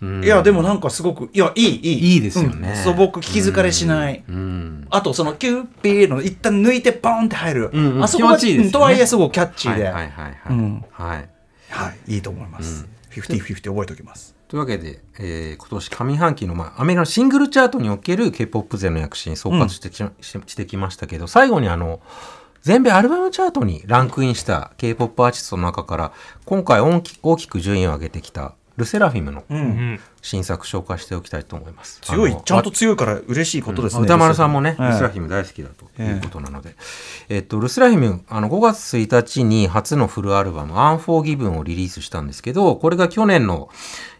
[0.00, 0.24] うん。
[0.24, 2.14] いやでもなんかすごくいやいいいい。
[2.14, 2.68] いいですよね。
[2.68, 2.76] うん。
[2.76, 4.86] 素朴聞き疲れしない、うん。
[4.90, 8.04] あとそのキューピーの一旦抜いてポンって入る、うんうん。
[8.04, 8.66] あそこが気持ちいいですよね。
[8.66, 10.84] うんとはいえすごくキャッチーで、はいはいはいはい、うん。
[10.92, 11.28] はい
[11.68, 14.34] はい、いいと思います、50-50覚えておきます。
[14.48, 22.00] というわけで、えー今年上半期の、まあ、アメリカのシングルチャートにおける K-POP 勢の躍進総括してき,、ししてきましたけど最後にあの
[22.62, 26.12] 全米アルバムチャートにランクインした K-POP アーティストの中から
[26.44, 30.00] 今回大き大きく順位を上げてきたルセラフィムのうん。
[30.22, 32.00] 新作紹介しておきたいと思います。
[32.02, 36.74] 強いちゃんと強いから嬉しいことですね、歌丸さんもね、ええルスラフィム大好きだということなので、
[37.28, 43.68] えっと、ルスラフィム、あの、5月1日に初のフルアルバム、アンフォーギブンをリリースしたんですけど、これが去年の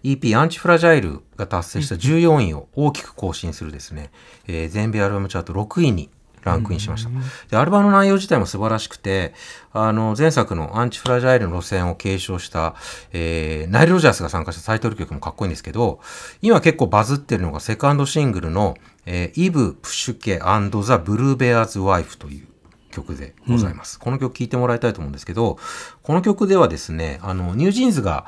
[0.04, 4.10] EP アンチフラジャイルが達成した14位を大きく更新するですね、
[4.46, 6.08] えー全米アルバムチャート6位に
[6.46, 7.10] ランクインしました。
[7.50, 9.34] で、アルバムの内容自体も素晴らしくて、
[9.72, 12.74] あの、前作の ANTIFRAGILE の路線を継承した、
[13.12, 16.00] えーナイル・ロジャースが参加したタイトル曲もかっこいいんですけど、
[16.40, 22.46] 今結構バズってるのがセカンドシングルの、えー Eve, Psyche & The Bluebeard's Wife という
[22.90, 23.98] 曲でございます。
[23.98, 25.58] この曲聴いてもらいたいと思うんですけど、
[26.02, 28.26] この曲ではですね、あの、ニュージーンズが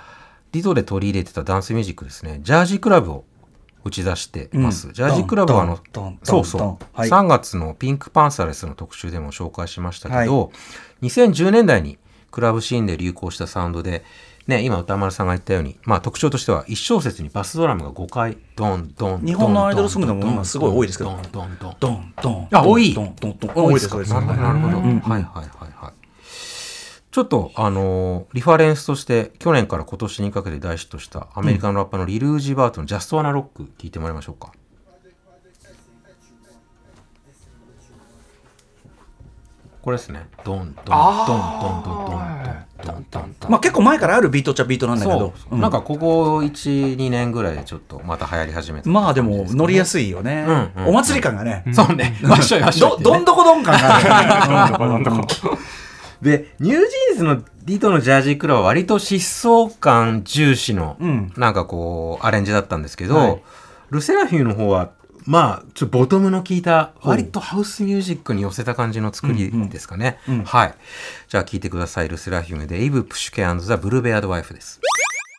[0.52, 3.24] Ditto で取り入れてたダンスミュージックですね、ジャージークラブを
[3.84, 4.88] 打ち出してます。
[4.88, 5.78] うんジャージークラブはあの
[6.22, 10.52] そうそう、はい3月のピンクパンサレスの特集でも紹介しましたけど、
[11.02, 11.98] 2010年代に
[12.30, 14.04] クラブシーンで流行したサウンドで、
[14.46, 21.76] ね、今歌丸さんが言ったように、まあ特徴としては1小節にバスドラムが5回、ドンドン、日本のアイドルソングでもドン今すごい多いですけどドンドンドン。
[21.80, 24.78] ドンドンあ多いドンドンドン多いです多いですなるほど、なるほど。
[24.78, 25.24] はいはいはい
[25.74, 25.97] はい。
[27.10, 34.52] ちょっと、あのーリファレンスとして、去年から今年にかけて大ヒットしたアメリカのラッパーのリルージーバートのジャストワナロック聞いてもらいましょうか。
[39.80, 40.26] これですね。
[40.44, 42.16] ドンドンドンドンドンドン
[42.84, 43.50] ドンドンドン。
[43.50, 45.32] まあ結構前からあるビートっちゃビートなんだけど。
[45.50, 48.90] なんかここ1、2年ぐらいでちょっとまた流行り始めた。
[48.90, 52.20] まあでも乗りやすいよね、うんうんお祭り感がね、そうね。
[52.22, 55.58] わっしょいわっどどんどこどん感がある どんどこどんどこ
[56.22, 63.42] で、ニュージーンズの Ditto のジャージークラブは割と疾走感重視の、うんなんかこう、アレンジだったんですけど、はい
[63.90, 64.90] ルセラフィムの方は、
[65.24, 70.18] まあ、ちょっとボトムの効いた、割とハウスミュージックに寄せた感じの作りですかね。
[70.28, 70.74] うんうんはい。
[71.28, 72.08] じゃあ聴いてください。
[72.08, 74.80] ルセラフィムでイブ・プシュケザ・ブルーベアード・ワイフです。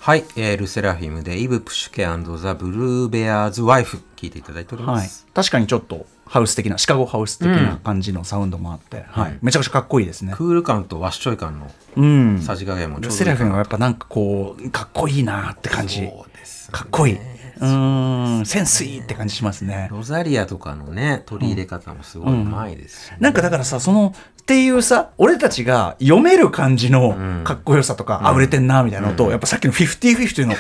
[0.01, 2.05] はい、えー、ルセラフィムでイブ・プシュケ
[2.37, 3.97] ザ・ブルーベアーズ・ワイフ。
[4.15, 5.07] 聴いていただいておりまはい。
[5.07, 10.33] す。、確かにちょっとハウス的なシカゴハウス的な感じのサウンドもあって、はい、めちゃくちゃかっこいいですね。
[10.33, 15.97] クール感とワッショイ感のうん、さじ加減もちょルうどいいかなセラフィムはやっぱなんかこうかっこいいなって感じ。
[15.97, 16.77] そうですね。
[16.77, 17.17] かっこいい
[17.59, 18.45] うん。
[18.45, 19.89] センスいいって感じしますね。
[19.91, 30.53] ロザリアとかのね、取り入れ方もすごいうまいですしね、なんかだからさそのっていうさ俺たちが読める感じのかっこよさとか、あ売れてんなみたいなのと、やっぱさっきの50-50の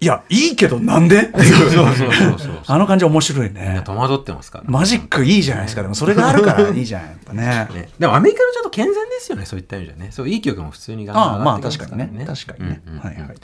[0.00, 1.22] いやいいけどなんで？
[1.22, 2.62] っていうそうそうそうそう。
[2.66, 10.10] あの感じ面白いみんなね戸惑ってますから、マジックいいじゃないですかでもそれがあるからいいじゃんやっぱねね、でもアメリカのちょっと健全ですよね、そういった意味じゃね。
[10.10, 13.36] そういい曲も普通にガンガンああまあ確かにね確かにね、うんうんうんはいはい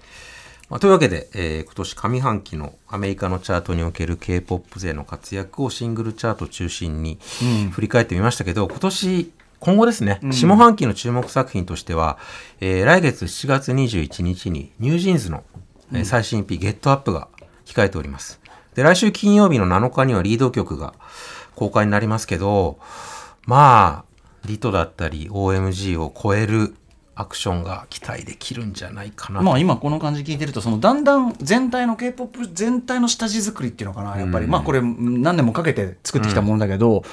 [0.71, 7.19] まあ、というわけで、えー今年上半期のアメリカのチャートにおける K-POP 勢の活躍をシングルチャート中心に
[7.73, 12.19] 振り返ってみましたけど、今年、今後ですね、下半期の注目作品としては、
[12.61, 15.43] えー来月7月21日にニュージーンズの、
[15.93, 17.29] えー最新 EP、 Get Up が
[17.67, 18.41] 控えております。
[18.75, 20.95] で、来週金曜日の7日にはリード曲が
[21.57, 22.79] 公開になりますけど、
[23.47, 24.11] まあ、
[24.47, 26.75] Ditto だったり OMG を超える
[27.21, 29.45] アクションが期待できるんじゃないかなと。
[29.45, 37.05] まあ今この感じ聞いてるとそのだんだん全体の k p o p 全体の下地作りっていうのかなやっぱり、まあこれ何年もかけて作ってきたものだけど、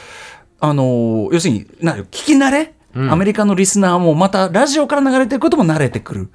[0.60, 6.30] あの要するにな聞き慣れ、アメリカのリスナーもまたラジオから流れてることも慣れてくる、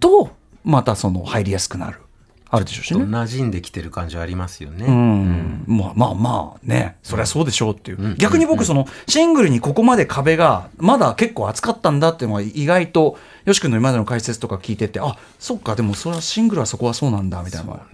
[0.00, 0.30] と
[0.64, 2.00] またその入りやすくなる
[2.50, 3.04] あるでしょうしね。
[3.04, 4.86] 馴染んできてる感じはありますよね。
[4.86, 5.64] うん。
[5.66, 6.96] まあまあまあね。
[7.02, 17.86] そりゃそうでしょうっていう、逆に僕そのシングルにここまで壁がまだ結構厚かったんだっていうのは意外とよし君の今までの解説とか聞いててあそっかでもそれはシングルはそこはそうなんだみたいなのが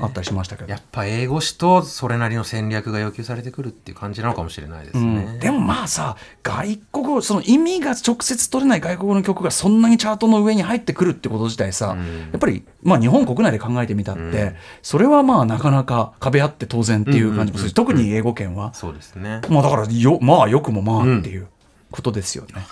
[0.00, 5.36] あったりしましたけど、やっぱ英語詞とそれなりの戦略が要求されてくるっていう感じなのかもしれないですね。
[5.38, 17.68] でもまあさ外国語その意味が直接取れない外国語の曲がそんなにチャートの上に入ってくるってこと自体さ、やっぱり、まあ、日本国内で考えてみたって、それはまあなかなか壁あって当然っていう感じもする。
[17.68, 19.42] し、特に英語圏は、そうですね。
[19.50, 21.48] まあだからよまあよくもまあっていう
[21.90, 22.66] ことですよね。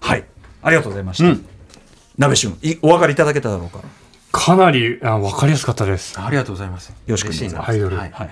[0.00, 0.24] はい、
[0.62, 1.40] ありがとうございました。
[2.18, 3.80] 鍋旬いお分かりいただけただろうか？
[4.32, 6.18] かなりあ分かりやすかったです。
[6.20, 6.88] ありがとうございます。
[6.88, 8.30] よろしくお願いします嬉なアイドルはいはい。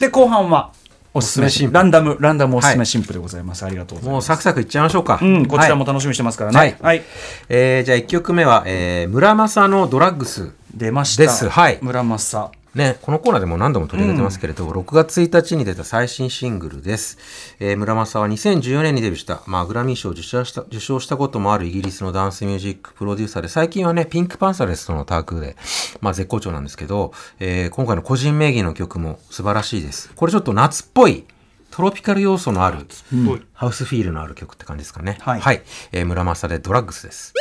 [0.00, 0.72] で後半は
[1.14, 3.64] おすすめおすすめ新婦ランダムランダムおすすめ新婦でございます。
[3.64, 4.28] ありがとうございます。
[4.30, 5.18] もうサクサクいっちゃいましょうか。
[5.20, 6.58] うんこちらもはい楽しみにしてますからね。
[6.58, 7.02] はいはい。
[7.48, 10.50] えーじゃあ1曲目は、えー村正のドラッグス。
[10.74, 11.22] 出ました。
[11.22, 12.50] ですはい村正。
[12.76, 17.16] ね、このコーナーでも何度も取り上げてますけれど、6月1日に出た最新シングルです。
[17.58, 25.56] えー村正は2014年にデビューした、まあ、グラミー賞を受賞した受賞したこともあるイギリスのダンスミュージックプロデューサーで、最近はね、ピンクパンサレスとのタッグで、
[26.02, 30.10] まあ、絶好調なんですけど、えー今回の個人名義の曲も素晴らしいです。
[30.14, 31.24] これちょっと夏っぽい、
[31.70, 32.86] トロピカル要素のある、
[33.54, 35.16] ハウスフィールのある曲って感じですかね。
[35.40, 35.62] はい
[35.92, 37.32] えー村正でドラッグスです。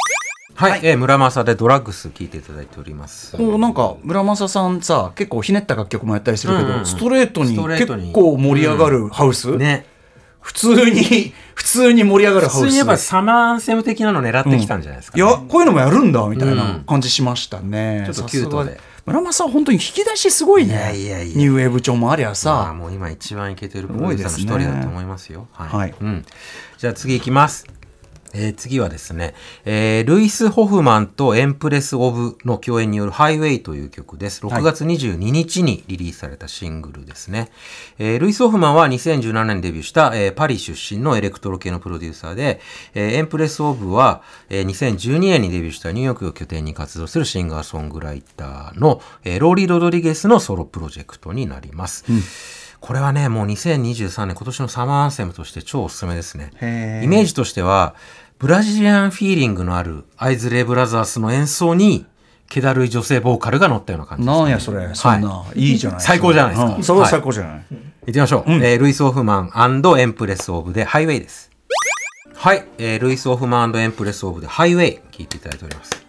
[0.55, 3.35] はい、えー村正でドラッグス聴いていただいております。
[3.35, 9.85] こうなんか村正さんさ結構ひねった楽曲もやったりするけど、うんうんストレートに結構盛り上がるハウス、ね。
[10.39, 12.63] 普通に普通に盛り上がるハウス。
[12.63, 15.23] 普通にやっぱサマーアンセム的なの狙ってきたんじゃないですか、ね。
[15.23, 18.79] いやこういうのもやるんだみたいな感じしましたね、ちょっとキュートで。
[19.05, 20.73] 村正さん本当に引き出しすごいね。
[20.73, 21.37] いやいやいや。
[21.37, 25.47] ニューウェーブ調もありゃまあさ、もう今一番イケてるプロデューサーの一人だと思いますよ。
[25.51, 25.69] はい。
[25.69, 25.95] はい。
[25.99, 26.25] うん。
[26.77, 27.67] じゃあ次いきます。
[28.37, 34.45] えー次はですね、えールイス・ホフマンとエンプレス・オブの共演によるハイウェイという曲です。
[34.45, 37.49] 6月22日にリリースされたシングルですね。
[37.97, 42.59] えールイス・ホフマンは2017年にデビューした、えーパリ出身のエレクトロ系のプロデューサーで、
[42.93, 52.03] えーエンプレス・オブは、えー2012年にデビューしたニューヨークを拠点に活動するシンガーソングライターの、えーローリー・ロドリゲスのソロプロジェクトになります。
[52.81, 56.51] これはね、もう2023年今年のサマーアンセムとして超おすすめですね。
[57.03, 57.95] イメージとしては、
[58.37, 62.05] ブラジリアンフィーリングのあるアイズレイブラザースの演奏に、
[62.49, 64.39] 気だるい女性ボーカルが乗ったような感じです、ね。
[64.41, 66.01] なんやそれそんな、い、いじゃない。
[66.01, 66.75] 最高じゃないですか。
[66.75, 66.83] うん。
[66.83, 68.51] それは最高じゃない、行ってみましょう。
[68.51, 69.51] えールイス・オフマン
[69.99, 71.49] エンプレス・オブでハイウェイです。
[72.35, 76.05] はい、えールイス・オフマンエンプレス・オブでハイウェイ聞いていただいております。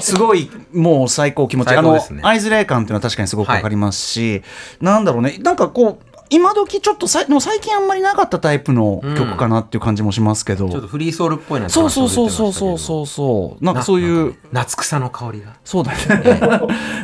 [0.00, 4.42] すごいもう最高気持ちいい、あのアイズレイ感っていうのは確かにすごくわかりますし、
[4.80, 5.38] なんだろうね。
[5.40, 13.06] なんかこう今時ちょっとさでも最近あんまりなかったタイプの曲かなっていう感じもしますけど、ちょっとフリーソウルっぽいなそうそうそうそうそうそう。
[13.06, 14.36] そうなんかそういう。
[14.52, 15.56] 夏草の香りが。
[15.64, 15.98] そうだね、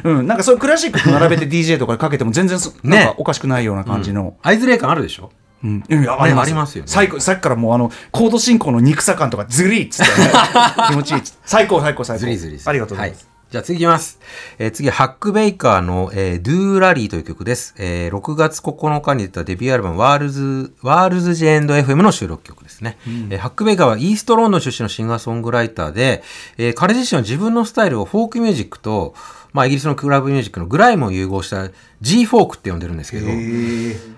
[0.04, 5.30] うん、なんかそういうクラシックと並べて DJ とかでかけても全然なんかおかしくないような感じの、アイズレイ感あるでしょ？
[5.62, 5.84] うん。
[5.88, 6.88] いやありますありますよね。
[6.88, 10.28] 最高さっきからもうあのコード進行の憎さ感とかずりーっつって、ね、
[10.90, 11.38] 気持ちいいっつって。
[11.44, 12.20] 最高最高最高。
[12.20, 14.18] ずりずりありがとうございます、はじゃあ次いきます。
[14.59, 17.74] えー次はハックベイカーの、えー、ドゥーラリーという曲です。
[17.78, 26.24] えー6月9日に出たデビューアルバムワールズ、ワールズ J&FM の収録曲ですね、えーハックベイカーはイーストロンドン出身のシンガーソングライターで、
[26.59, 29.14] えー彼自身は自分のスタイルをフォークミュージックと、
[29.52, 33.26] まあイギリスのクラブミュージックのグライムを融合した G フォークって呼んでるんですけど、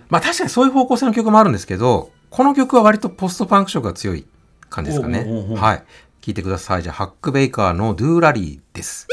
[0.09, 4.25] まあ確かにそういう方向性の曲もあるんですけど、この曲は割とポストパンク色が強い
[4.71, 5.27] 感じですかね。
[5.57, 5.85] はい。
[6.23, 6.83] 聞いてください。
[6.83, 9.07] じゃあ、ハックベイカーの Doolally です。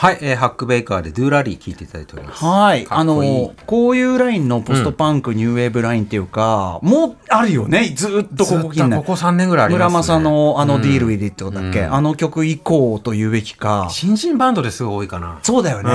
[0.00, 2.42] はい、えーハックベイカーで Doolally 聞いていただいております。
[2.42, 8.98] はい、いいのこういうラインのポストパンク、ニューウェーブラインっていうか、もうあるよね、ずっとここ近年。
[8.98, 10.18] ここ3年ぐらいありますね。
[10.18, 13.88] 村正のあの、うん Deal Wiv It ってことだっけ、あの曲以降と言うべきか。
[13.90, 15.38] 新人バンドですごい多いかな。
[15.42, 15.92] そうだよね、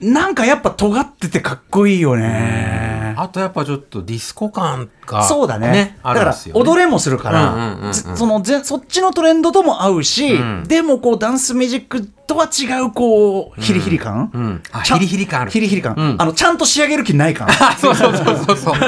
[0.00, 3.14] なんかやっぱ尖っててかっこいいよね。
[3.16, 6.36] あとやっぱちょっとディスコ感が、そうだねあだから。
[6.54, 17.48] 踊れもするから、そのぜそっちのトレンドとも合うし、んでもこうダンスミュージックとは違うこうヒリヒリ感、うんヒリヒリ感あるヒリヒリ感、うんあのちゃんと仕上げる気ない感？
[17.78, 18.72] そうそうそうそうそう。
[18.72, 18.78] わ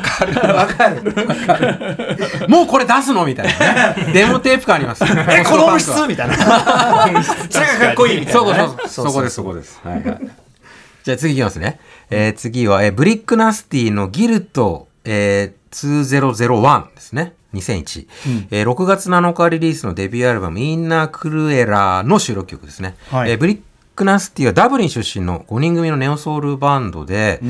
[0.00, 0.54] かる。
[0.54, 3.24] わかるもうこれ出すの？
[3.24, 4.10] みたいなね。
[4.12, 5.04] デモテープ感あります。
[5.04, 5.90] えこの音質？
[6.08, 9.06] みたいなそれがかっこいいみたいそうな、ね、そうそう。
[9.06, 9.80] そこです、そこです。
[9.84, 10.18] はいはい。
[11.04, 11.78] じゃあ次いきますね。
[12.10, 17.32] えー次は、えーブリックナスティの Gilt、えー2001ですね。
[17.54, 18.08] 2001、
[18.50, 22.96] えー6月7日リリースのデビューアルバム INA CRUELER の収録曲ですね。
[23.10, 23.30] はい。
[23.30, 23.60] えーブリッ
[23.94, 27.40] クナスティはダブリン出身の5人組のネオソウルバンドで、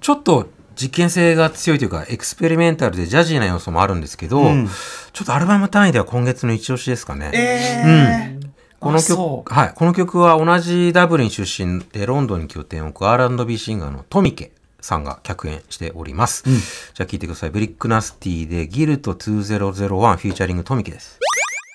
[0.00, 0.48] ちょっと
[0.80, 4.68] 実験性が強いというかエクスペリメンタルでジャジーな要素もあるんですけど、ん。
[5.12, 7.30] ちょっとアルバム単位では今月の一押しですかね。
[7.34, 8.50] えー。
[8.78, 16.44] このあそ曲はい、この曲は同じダブリン出身でロンドンに拠点を置く R&B シンガーのトミケさんが客演しております。
[16.44, 17.50] じゃあ聴いてください。
[17.50, 21.18] ブリックナスティで Gilt 2001フューチャリングトミケです。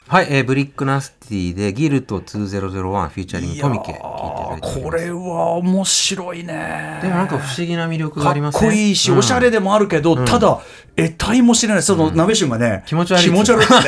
[0.08, 2.70] はい、えーブリックナスティで Gilt 2001
[3.10, 4.84] フューチャリングトミケ聴いてい。
[4.84, 7.00] これは面白いね。
[7.02, 8.70] でもなんか不思議な魅力がかっありますね。
[8.70, 9.18] こいいし、うん。
[9.18, 10.60] おしゃれでもあるけど、ただ
[10.96, 11.84] 得体も知れない。
[11.84, 13.24] その鍋旬がね、気持ち悪い。
[13.24, 13.80] 気持ち悪いな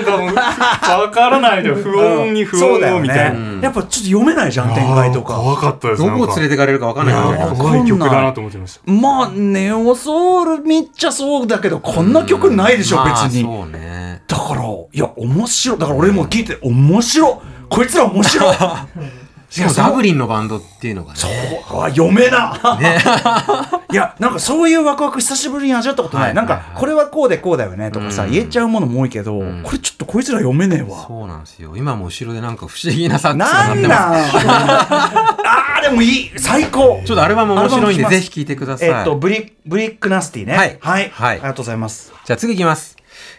[0.00, 3.38] んかもう、わからないで、不穏に不そうだよ穏みたいな。
[3.38, 5.34] ね、やっぱちょっと読めないじゃん展開とか。
[5.34, 8.92] 怖かったですどこを連れてかれるかわかんない感じがあります怖い曲だなと思ってました。
[8.92, 14.22] まあネオソウルめっちゃそうだけどこんな曲ないでしょ、まあ別に、そうね。
[14.26, 15.78] だからいや面白い。
[15.78, 17.34] だから俺も聞いて面白い。
[17.68, 18.56] こいつら面白い。
[19.48, 21.18] しかもダブリンのバンドっていうのがね。
[21.18, 21.82] そう。
[21.82, 22.58] あ読めな、
[23.90, 28.32] いやなんかそういうワクワク久しぶりに味わったことない、はいなんかこれはこうでこうだよねとかさ、うん。
[28.32, 31.04] 言えちゃうものも多いけど、これちょっとこいつら読めねえわ。
[31.06, 31.76] そうなんですよ。
[31.76, 34.46] 今も後ろでなんか不思議なサックスがなん鳴ってます。
[34.46, 36.30] な んあーでもいい。
[36.36, 37.00] 最高。
[37.06, 38.88] ちょっとアルバム面白いんでぜひ聴いてください。
[38.88, 40.56] えっとブリブリックナスティね。
[40.56, 40.76] はい。
[40.80, 41.34] はい、はい。
[41.34, 42.12] ありがとうございます。
[42.24, 42.95] じゃあ次いきます。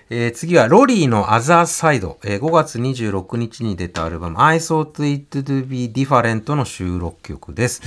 [0.09, 4.37] えー次はロリーの Other Side、えー5月26日に出たアルバム。
[4.39, 7.81] I Thought It'd Be Different の収録曲です。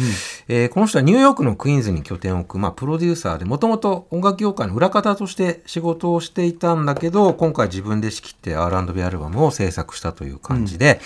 [0.47, 11.01] えーこの人はニューヨークのクイーンズに拠点を置く、まあ、プロデューサーで、もともと音楽業界の裏方として仕事をしていたんだけど、今回自分で仕切って R&B アルバムを制作したという感じで、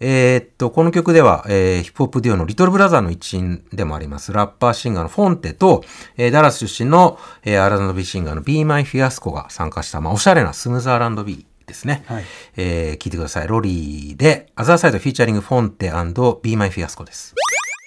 [0.00, 5.82] えーっと、この曲では、えーヒップホップデュオのリトルブラザーの一員でもあります、ラッパーシンガーのフォンテと、
[6.18, 12.04] えーダラス出身の、えー R&B シンガーの Be My Fiasco が参加した、まあ、おしゃれなスムーズ R&B ですね。
[12.56, 13.48] えー聞いてください。
[13.48, 15.90] ロリーで、 Other Side フィーチャリングフォンテ
[16.42, 17.34] &Be My Fiasco です。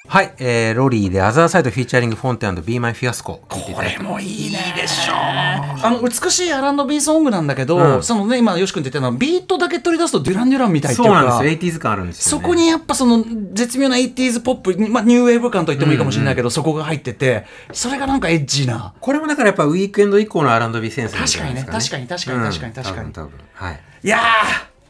[0.08, 4.12] はい、えー、ロリーで Other Side フィーチャリングフォンテ My Fiasco 聞いていただきます。
[4.14, 11.74] もいいねでしょあの美しい R&B ソングなんだけど、うんそのね今よし君って言ったのはビートだけ取り出すとデュラン・デュランみたいっていうかそうなんですよ。
[11.74, 12.44] 80s 感あるんですよ、ね。
[12.44, 13.24] そこにやっぱその
[13.54, 21.78] 絶妙な 80s ポップ、まあ、ニューウェーブ感と言ってもいいかもしれないけど、そこが入っててそれがなんかエッジなこれもだからやっぱウィークエンド以降の R&B センスなんじゃないですか、ね。
[21.78, 23.40] 確かにね確かに確かに確かにうん多分多分。
[23.54, 23.82] はい。
[24.04, 24.20] いや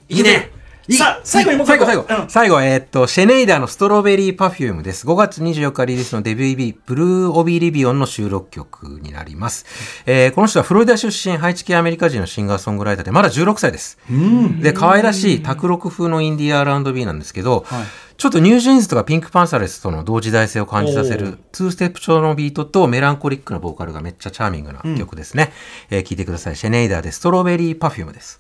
[0.09, 5.06] ーいいねさあ最後にもう一個最後最後、うん最後、えーっと、シェネイダーの Strawberry Perfume です。
[5.06, 9.66] 5月24日リリースのデビュー EP、 Blue Oblivion の収録曲になります。
[10.06, 13.98] えーこの人はフロリダ出身、ハイチ系アメリカ人のシンガーソングライターで、まだ16歳です。
[14.62, 17.66] で、可愛らしい卓録風のインディア R&B なんですけど、
[18.18, 25.52] ちょっとニュージーンズとかピンクパンサレスとの同時代性を感じさせる、ツーステップ調のビートとメランコリックなボーカルがめっちゃチャーミングな曲ですね。
[25.90, 26.56] えー聞いてください。
[26.56, 28.38] シェネイダーで Strawberry Perfume です。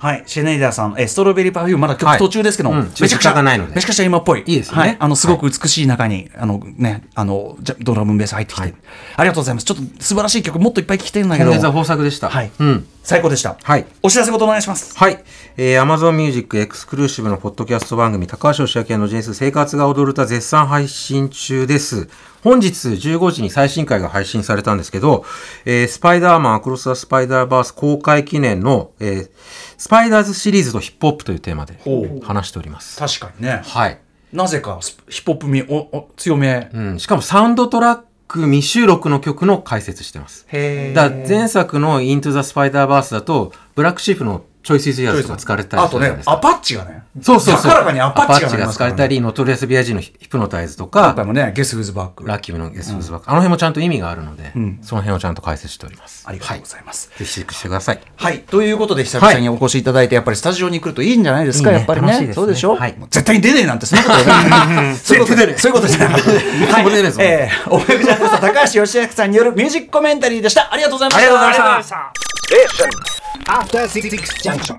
[0.00, 4.40] はい、シェネイダーさん、えー Strawberry Perfume まだ曲途中ですけども、はいうんめちゃくち時間がゃないのでめちゃくちゃ今っぽい。
[4.40, 8.74] いいですよねはい、あのすごく美しい中に、あのね、あのじゃドラムベース入ってきて、はい
[9.16, 9.64] ありがとうございます。
[9.64, 12.30] ちょっと素晴らしい曲もっといっぱい聴きてるんだけど、豊作でした。
[12.30, 12.86] はい、うん。
[13.02, 13.58] 最高でした。
[13.62, 13.86] はい。
[14.02, 14.96] お知らせごとお願いします。
[14.96, 15.22] はい。
[15.56, 22.08] えー、Amazon Music エクスクルーシブのポッドキャスト番組、高橋芳朗 & ジェーン・スー生活が踊る歌絶賛配信中です。
[22.42, 25.24] 本日15時に最新回が配信されたんですけど、
[25.64, 29.30] えースパイダーマンアクロス・ザ・スパイダーバース公開記念の、えー
[29.76, 31.78] スパイダーバースシリーズとヒップホップというテーマで
[32.22, 32.98] 話しております。
[32.98, 33.62] 確かにね。
[33.64, 33.98] はい。
[34.32, 36.70] なぜかスヒップホップ味おお強め。
[36.72, 36.98] うん。
[36.98, 40.46] しかもサウンドトラック未収録の曲の解説してます。
[40.48, 45.98] へーだ前作の Into the Spider Verse だと、ブラックシーフのチョイスイズヤーズとか使われてたりあと。
[45.98, 47.02] ねアパッチがね。
[47.20, 47.72] そうそうそう。
[47.72, 52.26] 高らかにアパッチがね使われたり、ノトリアスビアジーの Hypnotize とか今回、もね、 Guess Who's Back。
[52.26, 54.52] ラッキーのゲスフズバック、あの辺もちゃんと意味があるので、
[54.82, 56.24] その辺をちゃんと解説しております。
[56.26, 57.10] ありがとうございます。
[57.18, 58.00] ぜひチェックしてください。
[58.16, 58.40] はい。
[58.40, 62.06] ということで、久々にお越しいただいて、やっぱりスタジオに来るといいんじゃないですか、いいねやっぱりね。
[62.08, 64.96] 楽しいですねそうでしょ、はいもう絶対に出ねえなんて、そんなことない。
[64.96, 66.30] そういうことで、そういうことじゃなくて。
[66.30, 66.90] はい。
[66.90, 70.72] えぞえー、おめぐちゃんでした高橋義明さんによるミュージックコメンタリーでした。
[70.72, 71.18] ありがとうございました。
[71.18, 73.19] ありがとうございました。
[73.46, 74.78] After Six Junction.